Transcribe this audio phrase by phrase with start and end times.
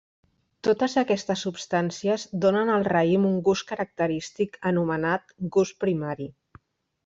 [0.67, 6.31] Totes aquestes substàncies donen al raïm un gust característic anomenat gust primari.